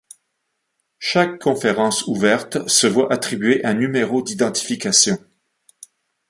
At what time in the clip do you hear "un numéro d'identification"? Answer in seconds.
3.63-5.19